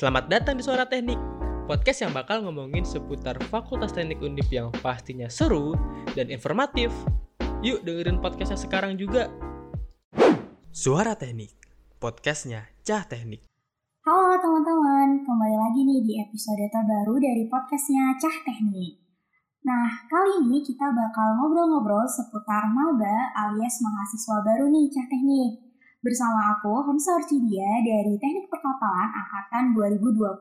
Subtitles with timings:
[0.00, 1.20] Selamat datang di Suara Teknik,
[1.68, 5.76] podcast yang bakal ngomongin seputar Fakultas Teknik Undip yang pastinya seru
[6.16, 6.88] dan informatif.
[7.60, 9.28] Yuk dengerin podcastnya sekarang juga.
[10.72, 11.52] Suara Teknik,
[12.00, 13.44] podcastnya Cah Teknik.
[14.08, 19.04] Halo teman-teman, kembali lagi nih di episode terbaru dari podcastnya Cah Teknik.
[19.68, 25.69] Nah, kali ini kita bakal ngobrol-ngobrol seputar maba alias mahasiswa baru nih Cah Teknik.
[26.00, 30.40] Bersama aku, Hamsa Orchidia dari Teknik Perkapalan Angkatan 2020.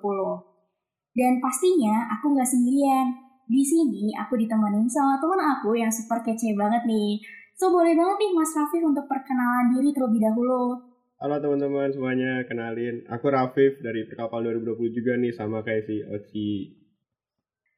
[1.11, 3.11] Dan pastinya aku nggak sendirian.
[3.43, 7.19] Di sini aku ditemenin sama teman aku yang super kece banget nih.
[7.59, 10.79] So, boleh banget nih Mas Rafif untuk perkenalan diri terlebih dahulu.
[11.19, 13.03] Halo teman-teman semuanya, kenalin.
[13.11, 16.51] Aku Rafif dari Perkapal 2020 juga nih sama kayak si Oci.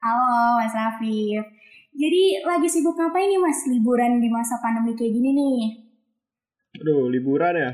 [0.05, 1.49] Halo Mas Rafif.
[1.97, 5.80] Jadi lagi sibuk ngapain nih Mas liburan di masa pandemi kayak gini nih?
[6.81, 7.71] Aduh, liburan ya?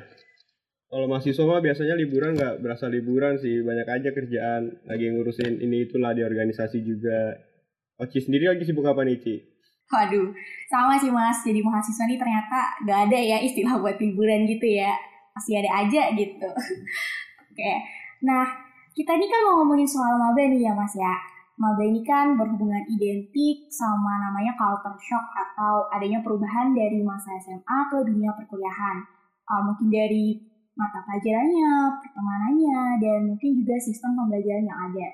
[0.88, 4.84] Kalau mahasiswa mah biasanya liburan nggak berasa liburan sih, banyak aja kerjaan.
[4.84, 7.36] Lagi ngurusin ini itulah di organisasi juga.
[8.04, 9.36] Oci sendiri lagi sibuk apa nih, Ci?
[9.88, 10.36] Waduh,
[10.68, 11.40] sama sih Mas.
[11.44, 14.92] Jadi mahasiswa nih ternyata gak ada ya istilah buat liburan gitu ya.
[15.32, 16.50] Pasti ada aja gitu.
[17.48, 17.72] Oke,
[18.28, 18.44] nah
[18.92, 21.16] kita ini kan mau ngomongin soal maba nih ya Mas ya.
[21.58, 27.80] Maba ini kan berhubungan identik sama namanya culture shock atau adanya perubahan dari masa SMA
[27.90, 29.02] ke dunia perkuliahan.
[29.50, 30.38] Uh, mungkin dari
[30.78, 35.10] mata pelajarannya, pertemanannya, dan mungkin juga sistem pembelajaran yang ada.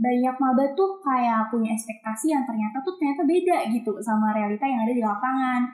[0.00, 4.82] Banyak maba tuh kayak punya ekspektasi yang ternyata tuh ternyata beda gitu sama realita yang
[4.82, 5.70] ada di lapangan.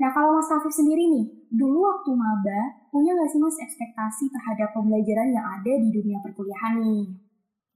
[0.00, 4.74] Nah kalau Mas Taufik sendiri nih, dulu waktu maba, punya gak sih Mas ekspektasi terhadap
[4.74, 7.04] pembelajaran yang ada di dunia perkuliahan nih?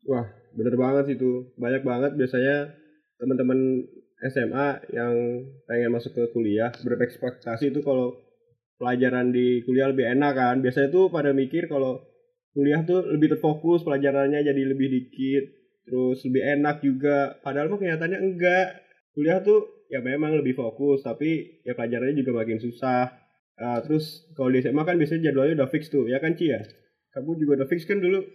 [0.09, 1.53] Wah, bener banget sih itu.
[1.59, 2.75] Banyak banget biasanya
[3.19, 3.85] teman-teman
[4.25, 5.15] SMA yang
[5.69, 8.17] pengen masuk ke kuliah berekspektasi itu kalau
[8.81, 10.57] pelajaran di kuliah lebih enak kan.
[10.65, 12.01] Biasanya tuh pada mikir kalau
[12.55, 15.45] kuliah tuh lebih terfokus, pelajarannya jadi lebih dikit,
[15.85, 17.37] terus lebih enak juga.
[17.43, 18.67] Padahal mah kenyataannya enggak.
[19.15, 23.15] Kuliah tuh ya memang lebih fokus, tapi ya pelajarannya juga makin susah.
[23.55, 26.59] Uh, terus kalau di SMA kan biasanya jadwalnya udah fix tuh, ya kan Ci ya?
[27.15, 28.27] Kamu juga udah fix kan dulu?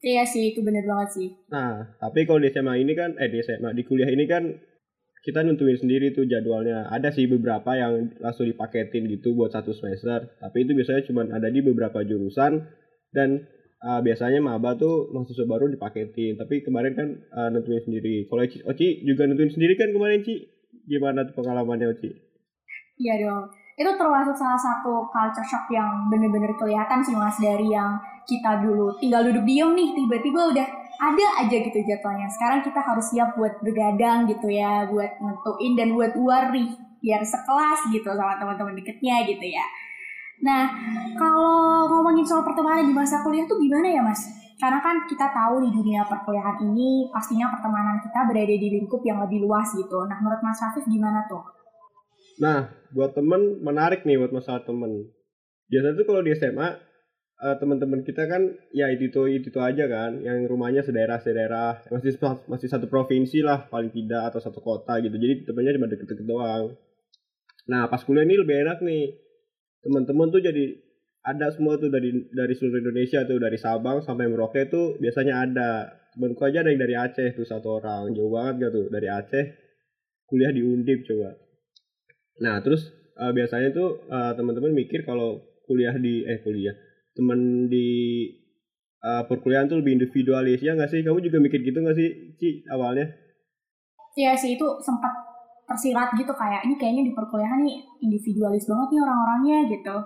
[0.00, 1.28] Iya sih, itu bener banget sih.
[1.52, 4.48] Nah, tapi kalau di SMA ini kan, eh di SMA, di kuliah ini kan
[5.20, 6.88] kita nentuin sendiri tuh jadwalnya.
[6.88, 10.40] Ada sih beberapa yang langsung dipaketin gitu buat satu semester.
[10.40, 12.64] Tapi itu biasanya cuma ada di beberapa jurusan
[13.12, 13.44] dan
[13.84, 16.40] uh, biasanya maba tuh mahasiswa baru dipaketin.
[16.40, 18.24] Tapi kemarin kan uh, nentuin sendiri.
[18.32, 20.48] Kalau Oci, Oci juga nentuin sendiri kan kemarin Ci?
[20.88, 22.08] Gimana tuh pengalamannya Oci?
[22.96, 23.59] Iya dong.
[23.80, 27.96] Itu termasuk salah satu culture shock yang bener-bener kelihatan sih mas dari yang
[28.28, 30.66] kita dulu tinggal duduk diem nih tiba-tiba udah
[31.00, 32.28] ada aja gitu jadwalnya.
[32.28, 37.88] Sekarang kita harus siap buat bergadang gitu ya, buat nentuin dan buat worry biar sekelas
[37.88, 39.64] gitu sama teman-teman deketnya gitu ya.
[40.44, 40.68] Nah,
[41.16, 44.28] kalau ngomongin soal pertemanan di masa kuliah tuh gimana ya mas?
[44.60, 49.24] Karena kan kita tahu di dunia perkuliahan ini pastinya pertemanan kita berada di lingkup yang
[49.24, 50.04] lebih luas gitu.
[50.04, 51.59] Nah, menurut Mas Rafif gimana tuh?
[52.40, 55.12] Nah, buat temen menarik nih buat masalah temen.
[55.68, 56.68] Biasanya tuh kalau di SMA
[57.44, 58.42] uh, teman-teman kita kan
[58.72, 61.84] ya itu itu itu, aja kan, yang rumahnya sedaerah sedaerah.
[61.92, 62.16] Masih
[62.48, 65.14] masih satu provinsi lah paling tidak atau satu kota gitu.
[65.20, 66.64] Jadi temennya cuma deket-deket doang.
[67.68, 69.20] Nah pas kuliah ini lebih enak nih,
[69.84, 70.64] teman-teman tuh jadi
[71.20, 73.36] ada semua tuh dari dari seluruh Indonesia tuh.
[73.36, 75.70] Dari Sabang sampai Merauke tuh biasanya ada.
[76.10, 78.10] Temanku aja ada yang dari Aceh tuh satu orang.
[78.18, 79.46] Jauh banget gak tuh dari Aceh.
[80.26, 81.49] Kuliah di Undip coba
[82.38, 86.74] Nah, terus uh, biasanya tuh uh, teman-teman mikir kalau kuliah di eh kuliah
[87.14, 88.26] temen di
[89.02, 91.02] uh, perkuliahan tuh lebih individualis ya nggak sih?
[91.02, 92.08] Kamu juga mikir gitu nggak sih,
[92.38, 93.10] Ci awalnya?
[94.14, 95.30] Iya sih itu sempat
[95.70, 99.96] tersirat gitu kayak ini kayaknya di perkuliahan nih individualis banget nih orang-orangnya gitu.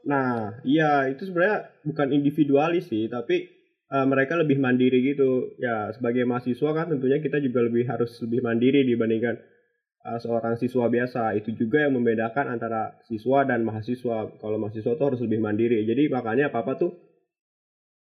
[0.00, 3.46] Nah, iya itu sebenarnya bukan individualis sih, tapi
[3.92, 5.54] uh, mereka lebih mandiri gitu.
[5.62, 9.38] Ya sebagai mahasiswa kan tentunya kita juga lebih harus lebih mandiri dibandingkan
[10.00, 11.36] seorang siswa biasa.
[11.36, 14.32] Itu juga yang membedakan antara siswa dan mahasiswa.
[14.40, 15.84] Kalau mahasiswa tuh harus lebih mandiri.
[15.84, 16.92] Jadi makanya apa apa tuh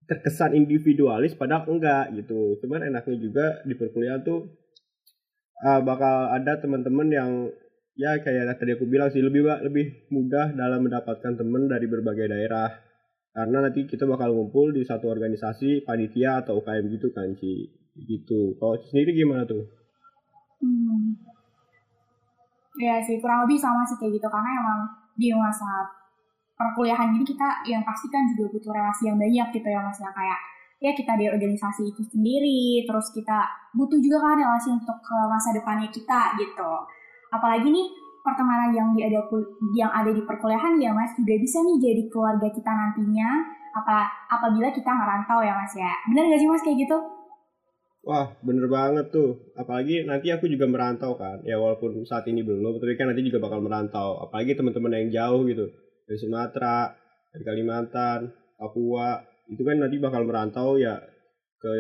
[0.09, 2.59] terkesan individualis padahal enggak gitu.
[2.65, 4.51] Cuman enaknya juga di perkuliahan tuh
[5.63, 7.31] uh, bakal ada teman-teman yang
[7.93, 12.73] ya kayak tadi aku bilang sih lebih lebih mudah dalam mendapatkan teman dari berbagai daerah.
[13.33, 18.57] Karena nanti kita bakal ngumpul di satu organisasi panitia atau UKM gitu kan sih gitu.
[18.61, 19.65] Kalau sendiri gimana tuh?
[20.61, 21.33] Hmm.
[22.81, 24.29] Ya sih, kurang lebih sama sih kayak gitu.
[24.33, 24.81] Karena emang
[25.17, 25.89] di masa
[26.57, 30.09] perkuliahan ini kita yang pasti kan juga butuh relasi yang banyak gitu ya mas ya.
[30.15, 30.41] Kayak
[30.83, 33.45] ya kita di organisasi itu sendiri, terus kita
[33.77, 36.71] butuh juga kan relasi untuk ke masa depannya kita gitu.
[37.31, 37.87] Apalagi nih
[38.23, 39.21] pertemanan yang di ada
[39.75, 43.29] yang ada di perkuliahan ya mas juga bisa nih jadi keluarga kita nantinya
[43.75, 46.97] apa apabila kita ngerantau ya mas ya benar gak sih mas kayak gitu
[48.03, 49.55] Wah, bener banget tuh.
[49.55, 51.39] Apalagi nanti aku juga merantau kan.
[51.47, 54.19] Ya walaupun saat ini belum, tapi kan nanti juga bakal merantau.
[54.27, 55.71] Apalagi teman-teman yang jauh gitu.
[56.03, 56.91] Dari Sumatera,
[57.31, 59.23] dari Kalimantan, Papua.
[59.47, 60.99] Itu kan nanti bakal merantau ya
[61.63, 61.71] ke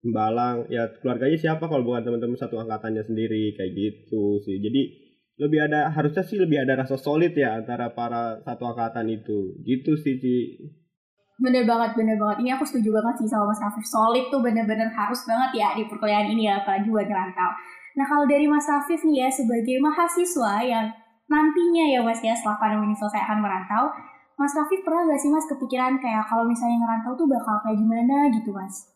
[0.00, 0.64] Tembalang.
[0.72, 3.52] Ya keluarganya siapa kalau bukan teman-teman satu angkatannya sendiri.
[3.52, 4.64] Kayak gitu sih.
[4.64, 4.82] Jadi
[5.44, 9.60] lebih ada, harusnya sih lebih ada rasa solid ya antara para satu angkatan itu.
[9.60, 10.36] Gitu sih, Ci.
[11.34, 12.46] Bener banget, bener banget.
[12.46, 13.82] Ini aku setuju banget sih sama Mas Rafif.
[13.82, 17.50] Solid tuh bener-bener harus banget ya di perkuliahan ini ya, apalagi buat ngerantau.
[17.98, 20.86] Nah kalau dari Mas Rafif nih ya, sebagai mahasiswa yang
[21.26, 23.84] nantinya ya Mas ya, setelah pandemi ini selesai akan merantau,
[24.38, 28.30] Mas Rafif pernah gak sih Mas kepikiran kayak kalau misalnya ngerantau tuh bakal kayak gimana
[28.34, 28.90] gitu Mas?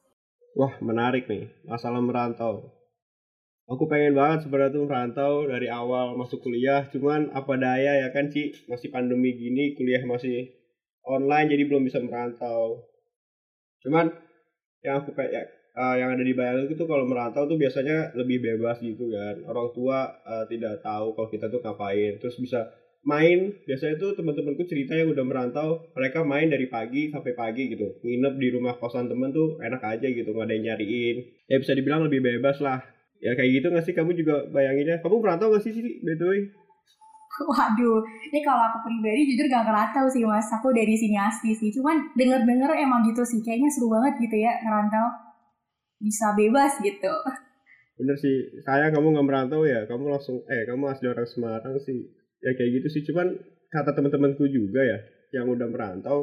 [0.58, 2.75] Wah menarik nih, masalah merantau.
[3.69, 8.32] Aku pengen banget sebenarnya tuh merantau dari awal masuk kuliah, cuman apa daya ya kan
[8.32, 10.57] Ci, masih pandemi gini, kuliah masih
[11.06, 12.82] online jadi belum bisa merantau.
[13.84, 14.10] Cuman
[14.82, 18.82] yang aku kayak uh, yang ada di bayangan itu kalau merantau tuh biasanya lebih bebas
[18.82, 19.46] gitu kan.
[19.46, 22.18] Orang tua uh, tidak tahu kalau kita tuh ngapain.
[22.18, 22.70] Terus bisa
[23.06, 23.54] main.
[23.64, 27.98] Biasanya tuh teman-temanku cerita yang udah merantau, mereka main dari pagi sampai pagi gitu.
[28.02, 31.16] Nginep di rumah kosan temen tuh enak aja gitu, nggak ada yang nyariin.
[31.46, 32.82] Ya bisa dibilang lebih bebas lah.
[33.18, 35.02] Ya kayak gitu gak sih kamu juga bayanginnya?
[35.02, 36.54] Kamu merantau gak sih sih by the?
[37.50, 40.50] Waduh, ini kalau aku pribadi jujur gak ngerantau sih mas.
[40.50, 41.70] Aku dari sini asli sih.
[41.70, 43.38] Cuman denger-denger emang gitu sih.
[43.43, 45.06] Kayaknya seru banget gitu ya ngerantau.
[46.02, 47.14] Bisa bebas gitu.
[47.99, 48.62] Bener sih.
[48.67, 49.87] Sayang kamu gak merantau ya.
[49.87, 51.99] Kamu langsung, eh kamu asli orang Semarang sih.
[52.43, 53.02] Ya kayak gitu sih.
[53.06, 53.38] Cuman
[53.70, 54.99] kata teman-temanku juga ya.
[55.38, 56.19] Yang udah merantau.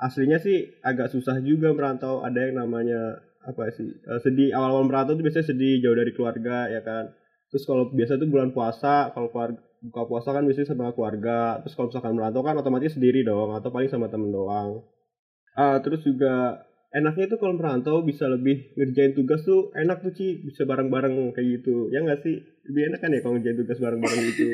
[0.00, 2.24] Aslinya sih agak susah juga merantau.
[2.24, 3.92] Ada yang namanya apa sih.
[4.08, 4.56] Uh, sedih.
[4.56, 7.12] Awal-awal merantau tuh biasanya sedih jauh dari keluarga ya kan.
[7.52, 9.12] Terus kalau biasa tuh bulan puasa.
[9.12, 13.20] Kalau keluarga buka puasa kan biasanya sama keluarga terus kalau misalkan merantau kan otomatis sendiri
[13.20, 14.80] dong atau paling sama temen doang.
[15.54, 16.64] Uh, terus juga
[16.94, 20.40] enaknya tuh kalau merantau bisa lebih ngerjain tugas tuh enak tuh Ci.
[20.46, 21.92] Bisa bareng-bareng kayak gitu.
[21.92, 22.40] Ya nggak sih?
[22.70, 24.44] Lebih enak kan ya kalau ngerjain tugas bareng-bareng gitu.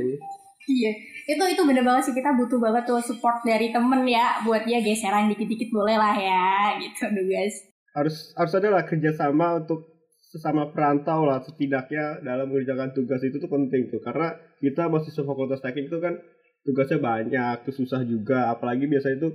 [0.68, 0.92] Iya.
[1.30, 2.14] Itu itu bener banget sih.
[2.16, 6.74] Kita butuh banget tuh support dari temen ya buat ya geseran dikit-dikit boleh lah ya
[6.82, 7.54] gitu guys.
[7.94, 9.88] Harus harus ada lah kerjasama untuk
[10.30, 14.02] sesama perantau lah setidaknya dalam mengerjakan tugas itu tuh penting tuh.
[14.04, 16.20] Karena kita masih fakultas teknik itu kan
[16.64, 18.52] tugasnya banyak tuh susah juga.
[18.52, 19.30] Apalagi biasanya itu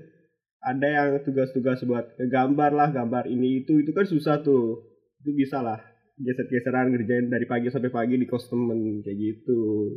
[0.62, 4.86] ada yang tugas-tugas buat gambar lah gambar ini itu itu kan susah tuh.
[5.26, 5.82] Itu bisa lah
[6.16, 9.92] geser-geseran ngerjain dari pagi sampai pagi di kos temen kayak gitu.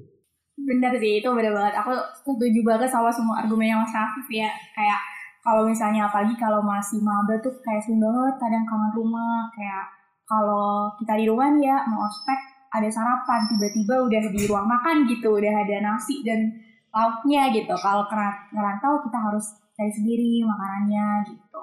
[0.58, 1.78] Bener sih itu bener banget.
[1.84, 4.50] Aku setuju banget sama semua argumennya Mas Rafif ya.
[4.74, 4.98] Kayak
[5.44, 9.46] kalau misalnya apalagi kalau masih maba tuh kayak sering banget kadang kangen rumah.
[9.54, 9.84] Kayak
[10.26, 15.41] kalau kita di rumah ya mau ospek ada sarapan tiba-tiba udah di ruang makan gitu
[15.41, 16.53] udah ada nasi dan
[16.93, 17.73] lauknya gitu.
[17.79, 18.05] Kalau
[18.53, 21.62] ngerantau kita harus cari sendiri makanannya gitu.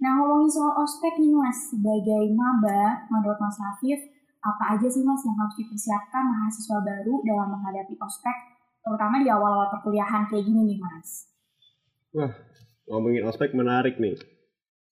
[0.00, 4.00] Nah ngomongin soal ospek nih mas sebagai maba menurut mas Rafif
[4.40, 8.36] apa aja sih mas yang harus dipersiapkan mahasiswa baru dalam menghadapi ospek
[8.80, 11.28] terutama di awal-awal perkuliahan kayak gini nih mas?
[12.16, 12.32] Wah
[12.88, 14.16] ngomongin ospek menarik nih.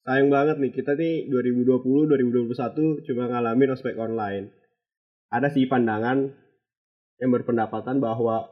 [0.04, 2.08] Sayang banget nih kita nih 2020
[2.52, 4.57] 2021 cuma ngalamin ospek online
[5.28, 6.32] ada sih pandangan
[7.18, 8.48] yang berpendapatan bahwa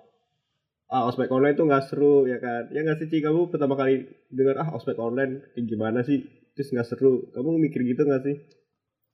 [0.92, 2.68] ah, ospek online itu nggak seru ya kan?
[2.70, 3.18] Ya nggak sih Ci?
[3.24, 6.22] Kamu pertama kali dengar ah ospek online kayak gimana sih?
[6.54, 7.30] Terus nggak seru.
[7.32, 8.36] Kamu mikir gitu nggak sih?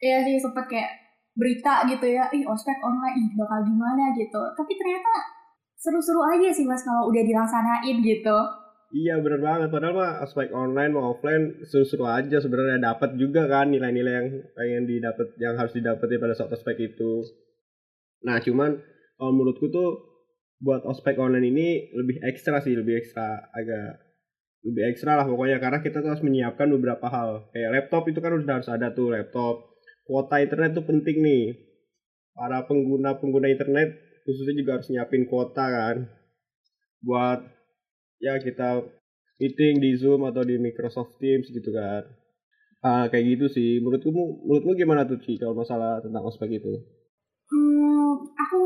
[0.02, 0.90] Iya sih sempet kayak
[1.32, 4.40] berita gitu ya ih ospek online ih bakal gimana gitu.
[4.58, 5.12] Tapi ternyata
[5.78, 8.38] seru-seru aja sih mas kalau udah dilaksanain gitu.
[8.92, 12.76] Iya bener banget, padahal mah aspek online mau offline seru-seru aja sebenarnya.
[12.92, 17.24] Dapat juga kan nilai-nilai yang pengen didapat yang harus didapetin pada saat ospek itu.
[18.26, 18.79] Nah cuman
[19.19, 19.91] kalau menurutku tuh
[20.62, 23.98] buat ospek online ini lebih ekstra sih, lebih ekstra agak
[24.62, 28.31] lebih ekstra lah pokoknya karena kita tuh harus menyiapkan beberapa hal kayak laptop itu kan
[28.31, 29.74] udah harus ada tuh laptop
[30.06, 31.44] kuota internet tuh penting nih
[32.31, 36.06] para pengguna pengguna internet khususnya juga harus nyiapin kuota kan
[37.02, 37.43] buat
[38.22, 38.86] ya kita
[39.43, 42.06] meeting di Zoom atau di Microsoft Teams gitu kan.
[42.82, 43.82] Uh, kayak gitu sih.
[43.82, 46.79] Menurutmu menurutmu gimana tuh Ci kalau masalah tentang ospek itu?
[48.36, 48.60] Aku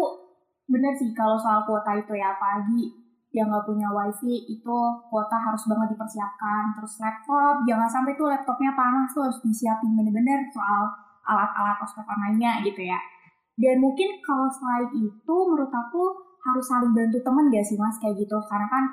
[0.67, 2.91] bener sih kalau soal kuota itu ya pagi
[3.35, 4.79] yang nggak punya wifi itu
[5.13, 6.75] kuota harus banget dipersiapkan.
[6.79, 10.89] Terus laptop jangan sampai tuh laptopnya panas tuh harus disiapin bener-bener soal
[11.27, 12.99] alat-alat ospek online-nya gitu ya.
[13.57, 16.03] Dan mungkin kalau selain itu menurut aku
[16.47, 18.85] harus saling bantu temen gak sih mas kayak gitu karena kan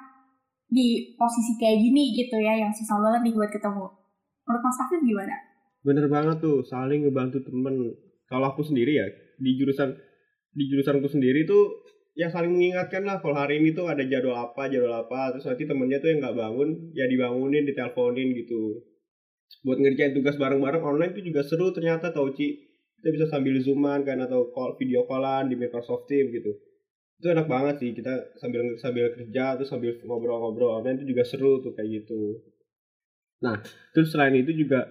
[0.73, 3.85] di posisi kayak gini gitu ya yang susah banget nih buat ketemu.
[4.43, 5.35] Menurut Mas Afif gimana?
[5.83, 7.95] Bener banget tuh, saling ngebantu temen.
[8.27, 9.93] Kalau aku sendiri ya, di jurusan
[10.53, 11.83] di jurusanku sendiri tuh
[12.13, 15.65] ya saling mengingatkan lah kalau hari ini tuh ada jadwal apa jadwal apa terus nanti
[15.65, 18.85] temennya tuh yang nggak bangun ya dibangunin diteleponin gitu.
[19.65, 22.69] Buat ngerjain tugas bareng-bareng online tuh juga seru ternyata tau Ci.
[23.01, 26.53] Kita bisa sambil zooman kan atau call video callan di Microsoft Teams gitu.
[27.19, 31.59] Itu enak banget sih kita sambil sambil kerja terus sambil ngobrol-ngobrol online itu juga seru
[31.65, 32.45] tuh kayak gitu.
[33.41, 33.59] Nah
[33.91, 34.87] terus selain itu juga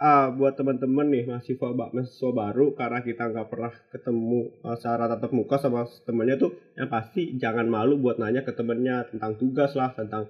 [0.00, 5.32] uh, buat teman-teman nih mahasiswa mahasiswa baru karena kita nggak pernah ketemu uh, secara tatap
[5.32, 9.92] muka sama temennya tuh yang pasti jangan malu buat nanya ke temennya tentang tugas lah
[9.96, 10.28] tentang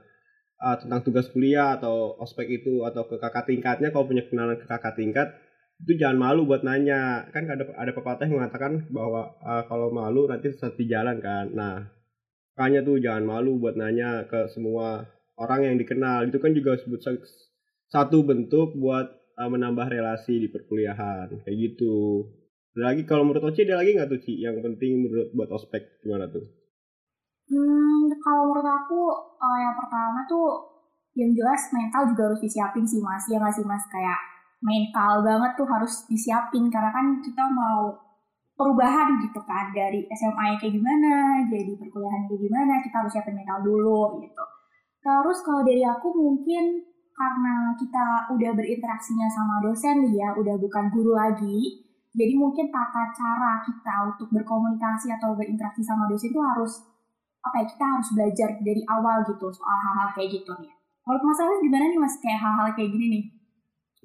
[0.62, 3.92] uh, tentang tugas kuliah atau ospek itu atau ke kakak tingkatnya.
[3.92, 5.28] Kalau punya kenalan ke kakak tingkat
[5.84, 7.28] itu jangan malu buat nanya.
[7.32, 11.52] Kan ada ada pepatah yang mengatakan bahwa uh, kalau malu nanti sesat di jalan kan.
[11.52, 11.76] Nah
[12.56, 15.04] makanya tuh jangan malu buat nanya ke semua
[15.36, 16.28] orang yang dikenal.
[16.28, 17.04] Itu kan juga sebut
[17.86, 21.44] satu bentuk buat uh, menambah relasi di perkuliahan.
[21.44, 22.26] Kayak gitu.
[22.76, 26.04] Ada lagi kalau menurut Oci ada lagi nggak tuh Ci yang penting menurut buat ospek
[26.04, 26.44] gimana tuh?
[27.48, 29.00] Hmm kalau menurut aku
[29.38, 30.48] uh, yang pertama tuh
[31.16, 33.24] yang jelas mental juga harus disiapin sih mas.
[33.32, 33.84] Ya nggak sih mas?
[33.88, 34.20] Kayak
[34.60, 37.96] mental banget tuh harus disiapin karena kan kita mau
[38.56, 43.60] perubahan gitu kan dari SMA kayak gimana jadi perkuliahan kayak gimana kita harus siapin mental
[43.60, 44.44] dulu gitu.
[45.04, 46.82] Terus kalau dari aku mungkin
[47.16, 53.64] karena kita udah berinteraksinya sama dosen ya udah bukan guru lagi jadi mungkin tata cara
[53.64, 56.84] kita untuk berkomunikasi atau berinteraksi sama dosen itu harus
[57.40, 60.72] apa ya kita harus belajar dari awal gitu soal hal-hal kayak gitu nih
[61.08, 63.24] menurut mas Alif gimana nih mas kayak hal-hal kayak gini nih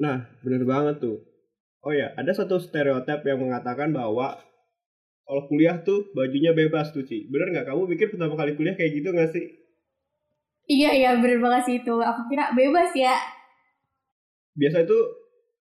[0.02, 1.22] Nah, bener banget tuh.
[1.86, 4.42] Oh ya, ada satu stereotip yang mengatakan bahwa
[5.26, 7.30] kalau kuliah tuh bajunya bebas tuh, Ci.
[7.30, 7.70] Bener nggak?
[7.70, 9.46] Kamu pikir pertama kali kuliah kayak gitu nggak sih?
[10.70, 11.96] Iya, iya, bener banget sih itu.
[12.02, 13.18] Aku kira bebas ya.
[14.58, 14.98] Biasa itu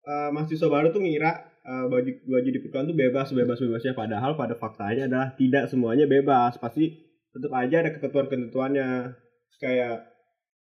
[0.08, 1.32] uh, mahasiswa baru tuh ngira
[1.66, 3.94] uh, baju baju di perkuliahan tuh bebas, bebas, bebasnya.
[3.98, 6.58] Padahal pada faktanya adalah tidak semuanya bebas.
[6.58, 6.96] Pasti
[7.34, 9.14] tetap aja ada ketentuan-ketentuannya.
[9.56, 10.16] Kayak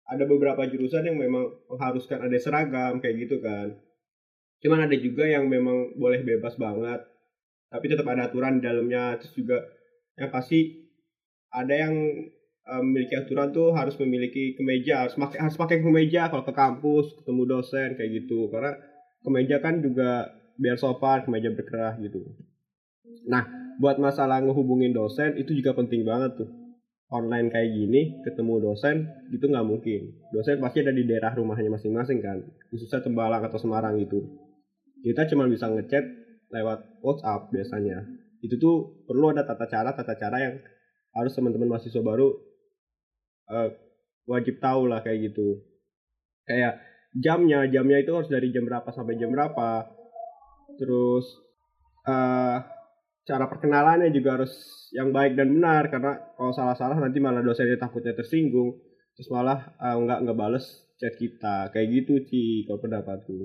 [0.07, 3.75] ada beberapa jurusan yang memang mengharuskan ada seragam kayak gitu kan
[4.63, 7.03] cuman ada juga yang memang boleh bebas banget
[7.67, 9.67] tapi tetap ada aturan di dalamnya terus juga
[10.17, 10.87] yang pasti
[11.53, 11.93] ada yang
[12.83, 17.43] memiliki aturan tuh harus memiliki kemeja harus pakai harus pakai kemeja kalau ke kampus ketemu
[17.47, 18.51] dosen kayak gitu.
[18.51, 18.75] Karena
[19.23, 20.27] kemeja kan juga
[20.59, 22.23] biar sopan kemeja berkerah gitu.
[23.31, 23.47] Nah
[23.79, 26.49] buat masalah ngehubungin dosen itu juga penting banget tuh.
[27.07, 30.11] Online kayak gini ketemu dosen gitu nggak mungkin.
[30.35, 34.27] Dosen pasti ada di daerah rumahnya masing-masing kan khususnya Tembalang atau Semarang gitu.
[35.07, 36.03] Kita cuma bisa ngechat
[36.51, 38.03] lewat WhatsApp biasanya.
[38.43, 38.75] Itu tuh
[39.07, 40.55] perlu ada tata cara tata cara yang
[41.15, 42.35] harus teman-teman mahasiswa baru
[43.51, 43.69] uh,
[44.27, 45.63] wajib tahu lah kayak gitu.
[46.47, 46.83] Kayak
[47.15, 49.87] jamnya jamnya itu harus dari jam berapa sampai jam berapa.
[50.77, 51.25] Terus
[52.05, 52.61] uh,
[53.27, 54.53] cara perkenalannya juga harus
[54.95, 58.77] yang baik dan benar karena kalau salah-salah nanti malah dosennya takutnya tersinggung.
[59.17, 60.65] Terus malah uh, nggak nggak bales
[60.99, 61.71] chat kita.
[61.73, 63.35] Kayak gitu sih kalau pendapatku.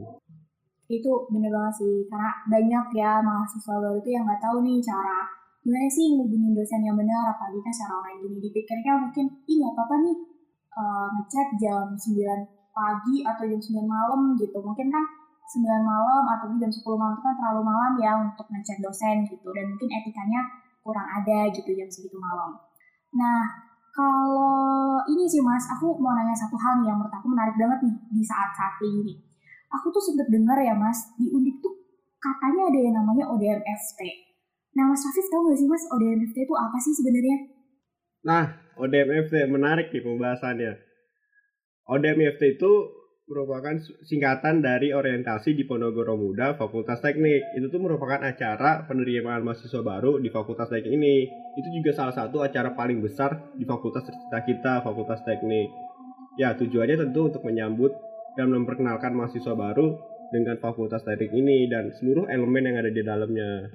[0.91, 5.42] Itu bener banget sih karena banyak ya mahasiswa baru tuh yang nggak tahu nih cara
[5.63, 9.73] gimana sih ngubungin dosen yang benar apalagi kan secara online gini dipikirnya mungkin ih nggak
[9.79, 10.17] apa-apa nih
[10.75, 15.05] uh, ngechat jam 9 pagi atau jam 9 malam gitu mungkin kan
[15.53, 19.49] 9 malam atau jam 10 malam itu kan terlalu malam ya untuk ngechat dosen gitu
[19.55, 20.41] dan mungkin etikanya
[20.83, 22.59] kurang ada gitu jam segitu malam.
[23.15, 23.43] Nah,
[23.95, 27.79] kalau ini sih mas, aku mau nanya satu hal nih yang menurut aku menarik banget
[27.87, 29.15] nih di saat-saat ini.
[29.79, 31.77] Aku tuh sempet dengar ya mas, di Undip tuh
[32.19, 34.32] katanya ada yang namanya ODMFT.
[34.73, 37.37] Nah mas Rafif tahu gak sih mas ODMFT itu apa sih sebenarnya?
[38.23, 38.45] Nah,
[38.79, 40.73] ODMFT menarik nih pembahasannya.
[41.91, 42.73] ODMFT itu
[43.27, 43.75] merupakan
[44.07, 47.43] singkatan dari orientasi di Ponorogo Muda Fakultas Teknik.
[47.59, 51.27] Itu tuh merupakan acara penerimaan mahasiswa baru di Fakultas Teknik ini.
[51.59, 55.69] Itu juga salah satu acara paling besar di fakultas tercinta kita, Fakultas Teknik.
[56.39, 57.93] Ya, tujuannya tentu untuk menyambut
[58.39, 59.99] dan memperkenalkan mahasiswa baru
[60.33, 63.69] dengan Fakultas Teknik ini dan seluruh elemen yang ada di dalamnya.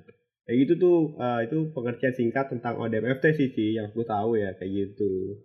[0.47, 4.55] Kayak gitu tuh, uh, itu pengertian singkat tentang ODMFT sih, Ci, yang aku tahu ya,
[4.55, 5.35] kayak gitu.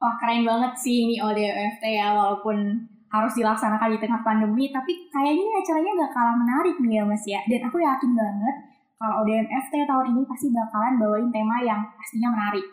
[0.00, 5.48] Wah, keren banget sih ini ODMFT ya, walaupun harus dilaksanakan di tengah pandemi tapi kayaknya
[5.64, 7.40] acaranya gak kalah menarik nih ya mas ya.
[7.48, 8.56] Dan aku yakin banget
[9.00, 12.66] kalau ODMFT tahun ini pasti bakalan bawain tema yang pastinya menarik.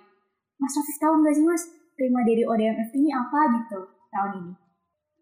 [0.55, 1.63] Mas Rafif tahu nggak sih mas
[1.95, 3.79] tema dari ODMFT ini apa gitu
[4.11, 4.53] tahun ini?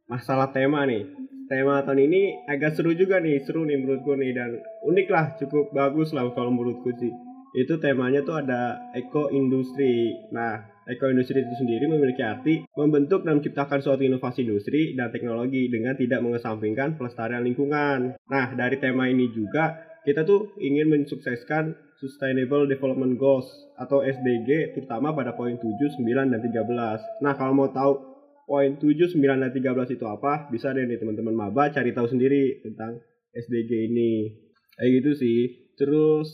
[0.10, 1.06] Masalah tema nih
[1.54, 5.70] tema tahun ini agak seru juga nih seru nih menurutku nih dan unik lah cukup
[5.70, 7.14] bagus lah kalau menurutku sih
[7.54, 13.80] itu temanya tuh ada eco industri nah ekoindustri itu sendiri memiliki arti membentuk dan menciptakan
[13.80, 18.20] suatu inovasi industri dan teknologi dengan tidak mengesampingkan pelestarian lingkungan.
[18.28, 21.72] Nah, dari tema ini juga kita tuh ingin mensukseskan
[22.04, 23.48] Sustainable Development Goals
[23.80, 27.24] atau SDG terutama pada poin 7, 9, dan 13.
[27.24, 28.13] Nah kalau mau tahu
[28.46, 32.64] poin 7, 9, dan 13 itu apa, bisa deh nih teman-teman maba cari tahu sendiri
[32.64, 33.00] tentang
[33.34, 34.32] SDG ini.
[34.78, 35.40] Kayak gitu sih.
[35.74, 36.28] Terus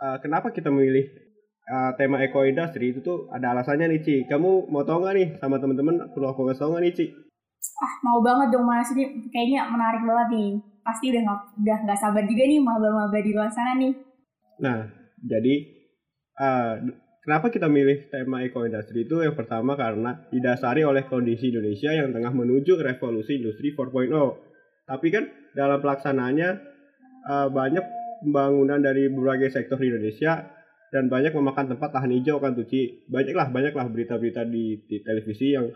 [0.00, 1.08] uh, kenapa kita memilih
[1.68, 4.16] uh, tema eco industry itu tuh ada alasannya nih Ci.
[4.26, 7.06] Kamu mau tahu nggak nih sama teman-teman perlu aku kasih tahu nggak nih Ci?
[7.80, 10.50] Ah mau banget dong mas, ini kayaknya menarik banget nih.
[10.80, 13.92] Pasti udah nggak udah nggak sabar juga nih maba-maba di luar sana nih.
[14.60, 14.88] Nah,
[15.24, 15.54] jadi
[16.40, 16.72] uh,
[17.24, 22.12] kenapa kita milih tema eco industry itu yang pertama karena didasari oleh kondisi Indonesia yang
[22.12, 24.10] tengah menuju revolusi industri 4.0.
[24.88, 25.24] Tapi kan
[25.54, 26.50] dalam pelaksanaannya
[27.28, 27.84] uh, banyak
[28.24, 30.44] pembangunan dari berbagai sektor di Indonesia
[30.90, 32.66] dan banyak memakan tempat lahan hijau kan tuh.
[33.06, 35.70] Banyaklah banyaklah berita-berita di, di televisi yang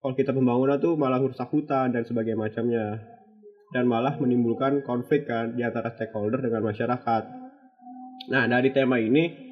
[0.00, 3.02] kalau kita pembangunan tuh malah merusak hutan dan sebagainya macamnya
[3.74, 7.22] dan malah menimbulkan konflik kan di antara stakeholder dengan masyarakat.
[8.30, 9.45] Nah, dari tema ini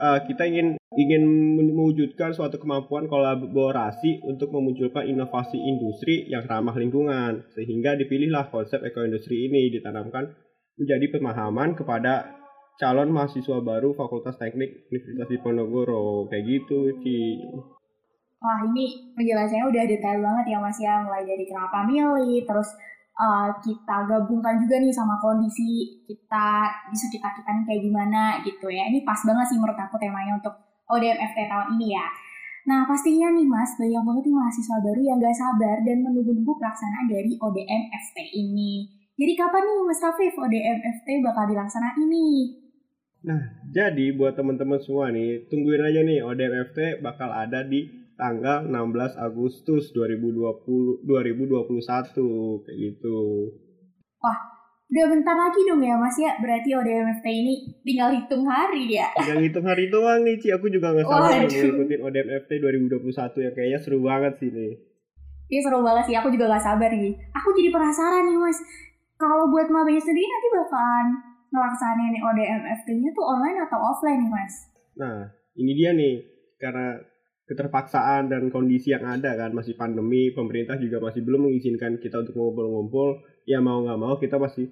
[0.00, 1.24] uh, kita ingin ingin
[1.72, 9.48] mewujudkan suatu kemampuan kolaborasi untuk memunculkan inovasi industri yang ramah lingkungan sehingga dipilihlah konsep ekoindustri
[9.48, 10.36] ini ditanamkan
[10.76, 12.42] menjadi pemahaman kepada
[12.80, 17.40] calon mahasiswa baru Fakultas Teknik Universitas Diponegoro kayak gitu Ci.
[18.42, 22.74] Wah ini penjelasannya udah detail banget ya Mas ya mulai dari kenapa milih terus
[23.18, 28.68] uh, kita gabungkan juga nih sama kondisi kita di sekitar kita nih kayak gimana gitu
[28.68, 28.88] ya.
[28.88, 30.54] Ini pas banget sih menurut aku temanya untuk
[30.88, 32.06] ODMFT tahun ini ya.
[32.62, 37.06] Nah pastinya nih mas, banyak banget nih mahasiswa baru yang gak sabar dan menunggu-nunggu pelaksanaan
[37.10, 39.02] dari ODMFT ini.
[39.12, 42.58] Jadi kapan nih Mas Rafif ODMFT bakal dilaksanain ini?
[43.22, 43.38] Nah,
[43.70, 49.90] jadi buat teman-teman semua nih, tungguin aja nih ODMFT bakal ada di tanggal 16 Agustus
[49.90, 53.18] 2020 2021 kayak gitu.
[54.22, 54.38] Wah,
[54.86, 56.38] udah bentar lagi dong ya Mas ya.
[56.38, 59.10] Berarti ODMFT ini tinggal hitung hari ya.
[59.18, 60.54] Tinggal hitung hari doang nih Ci.
[60.54, 63.10] Aku juga gak sabar ngikutin ODMFT 2021
[63.42, 64.72] yang kayaknya seru banget sih nih.
[65.50, 66.14] Iya seru banget sih.
[66.14, 67.18] Aku juga gak sabar nih.
[67.34, 68.58] Aku jadi penasaran nih Mas.
[69.18, 71.06] Kalau buat Mabaya sendiri nanti bakalan
[71.50, 74.54] ngelaksanain ODMFT-nya tuh online atau offline nih Mas?
[74.94, 75.26] Nah,
[75.58, 76.22] ini dia nih.
[76.62, 76.94] Karena
[77.46, 82.38] keterpaksaan dan kondisi yang ada kan masih pandemi pemerintah juga masih belum mengizinkan kita untuk
[82.38, 84.70] ngumpul-ngumpul ya mau nggak mau kita masih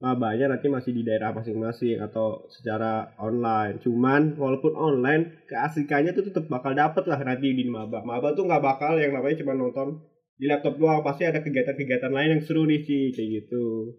[0.00, 6.48] mabanya nanti masih di daerah masing-masing atau secara online cuman walaupun online keasikannya tuh tetap
[6.48, 10.00] bakal dapet lah nanti di maba maba tuh nggak bakal yang namanya cuma nonton
[10.40, 13.92] di laptop doang pasti ada kegiatan-kegiatan lain yang seru nih sih kayak gitu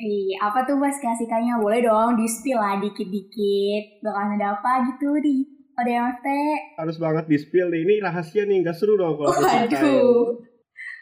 [0.00, 1.60] Iya, apa tuh mas keasikannya?
[1.60, 4.00] Boleh dong di spill lah dikit-dikit.
[4.00, 6.28] Bakal ada apa gitu di ODMFT.
[6.76, 7.80] Harus banget di spill nih.
[7.88, 10.44] Ini rahasia nih, nggak seru dong kalau Waduh.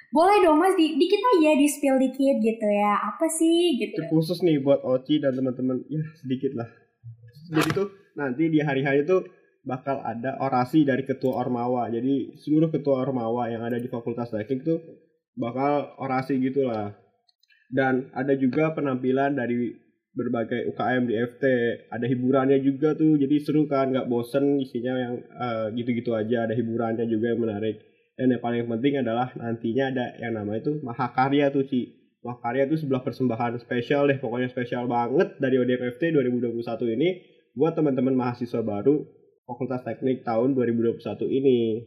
[0.08, 2.96] Boleh dong mas, di, dikit aja di spill dikit gitu ya.
[2.96, 4.00] Apa sih gitu.
[4.08, 5.84] Khusus nih buat Oci dan teman-teman.
[5.92, 6.68] Ya sedikit lah.
[7.52, 9.28] Jadi tuh nanti di hari-hari tuh
[9.68, 11.92] bakal ada orasi dari ketua Ormawa.
[11.92, 14.80] Jadi seluruh ketua Ormawa yang ada di Fakultas Teknik tuh
[15.36, 16.96] bakal orasi gitulah.
[17.68, 19.87] Dan ada juga penampilan dari
[20.18, 21.44] berbagai UKM di FT
[21.94, 23.14] ada hiburannya juga tuh.
[23.14, 26.50] Jadi seru kan nggak bosen isinya yang uh, gitu-gitu aja.
[26.50, 27.78] Ada hiburannya juga yang menarik.
[28.18, 31.94] Dan yang paling penting adalah nantinya ada yang nama itu Mahakarya tuh Ci.
[32.26, 37.08] Mahakarya tuh sebelah persembahan spesial deh pokoknya spesial banget dari ODMFT 2021 ini
[37.54, 39.06] buat teman-teman mahasiswa baru
[39.46, 40.98] Fakultas Teknik tahun 2021
[41.30, 41.86] ini.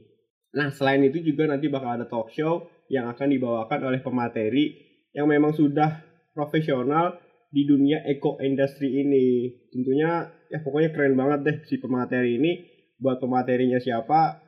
[0.56, 4.66] Nah selain itu juga nanti bakal ada talk show yang akan dibawakan oleh pemateri
[5.12, 6.00] yang memang sudah
[6.32, 7.20] profesional
[7.52, 9.52] di dunia eco industry ini.
[9.70, 12.52] Tentunya ya pokoknya keren banget deh si pemateri ini.
[12.98, 14.40] Buat pematerinya siapa?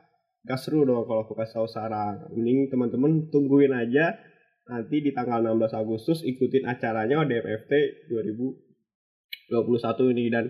[0.44, 2.32] Gak seru dong kalau aku kasih tahu sekarang.
[2.32, 4.16] Mending teman-teman tungguin aja
[4.64, 7.72] nanti di tanggal 16 Agustus ikutin acaranya ODMFT
[8.08, 10.48] 2021 ini dan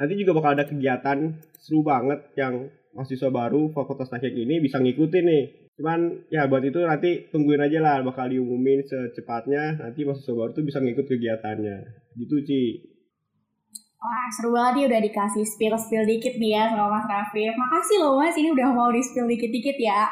[0.00, 5.24] nanti juga bakal ada kegiatan seru banget yang mahasiswa baru Fakultas Teknik ini bisa ngikutin
[5.28, 10.52] nih Cuman ya buat itu nanti tungguin aja lah bakal diumumin secepatnya nanti mahasiswa baru
[10.52, 11.76] tuh bisa ngikut kegiatannya.
[12.16, 12.62] Gitu Ci.
[14.02, 17.54] Wah seru banget ya udah dikasih spill-spill dikit nih ya sama Mas Rafif.
[17.54, 20.10] Makasih loh Mas ini udah mau di spill dikit-dikit ya.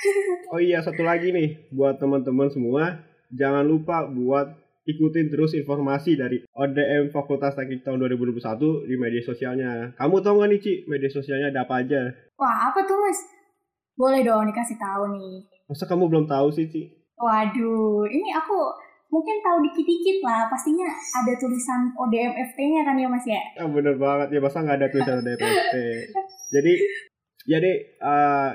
[0.56, 4.56] oh iya satu lagi nih buat teman-teman semua jangan lupa buat
[4.88, 9.72] ikutin terus informasi dari ODM Fakultas Teknik tahun 2021 di media sosialnya.
[9.94, 12.10] Kamu tau gak nih Ci media sosialnya ada apa aja?
[12.40, 13.39] Wah apa tuh Mas?
[14.00, 15.44] Boleh dong dikasih tahu nih.
[15.68, 16.88] Masa kamu belum tahu sih, Ci?
[17.20, 18.56] Waduh, ini aku
[19.12, 20.48] mungkin tahu dikit-dikit lah.
[20.48, 23.42] Pastinya ada tulisan ODMFT-nya kan ya, Mas ya?
[23.60, 24.32] Ya bener banget.
[24.32, 25.76] Ya masa nggak ada tulisan ODMFT.
[26.56, 26.72] jadi,
[27.44, 28.50] jadi uh,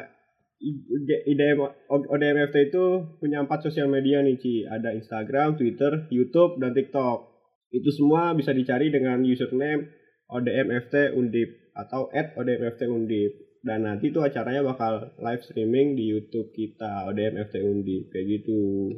[1.29, 1.62] IDM
[1.93, 2.84] ODMFT itu
[3.21, 4.65] punya empat sosial media nih, Ci.
[4.65, 7.38] Ada Instagram, Twitter, YouTube, dan TikTok.
[7.69, 9.93] Itu semua bisa dicari dengan username
[10.25, 13.44] ODMFT Undip atau at ODMFT Undip.
[13.65, 18.93] Dan nanti tuh acaranya bakal live streaming di YouTube kita ODMFT Undip kayak gitu.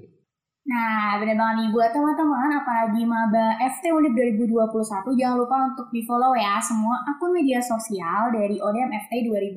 [0.67, 6.36] Nah, bener banget nih buat teman-teman apalagi maba FT Undip 2021 jangan lupa untuk di-follow
[6.36, 9.56] ya semua akun media sosial dari ODM FT 2021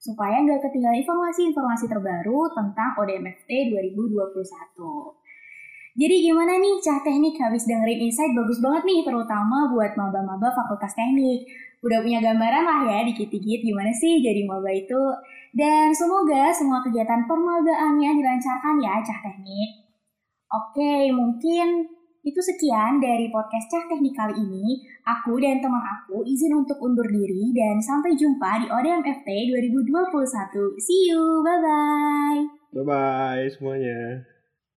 [0.00, 5.20] supaya nggak ketinggalan informasi-informasi terbaru tentang ODM FT 2021.
[5.96, 10.96] Jadi gimana nih Cah Teknik habis dengerin insight bagus banget nih terutama buat maba-maba Fakultas
[10.96, 11.48] Teknik.
[11.86, 15.02] Udah punya gambaran lah ya dikit-dikit gimana sih jadi maba itu.
[15.54, 19.70] Dan semoga semua kegiatan permagaannya dilancarkan ya Cah Teknik.
[20.50, 21.86] Oke, mungkin
[22.26, 24.82] itu sekian dari podcast Cah Teknik kali ini.
[25.06, 30.82] Aku dan teman aku izin untuk undur diri dan sampai jumpa di ODMFT 2021.
[30.82, 32.40] See you, bye-bye.
[32.74, 34.35] Bye-bye semuanya.